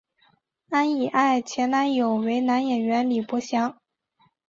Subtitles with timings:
[0.71, 3.77] 安苡爱前男友为男演员李博翔。